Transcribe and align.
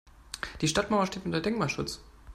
Die 0.61 0.67
Stadtmauer 0.67 1.05
steht 1.05 1.25
unter 1.27 1.41
Denkmalschutz. 1.41 2.01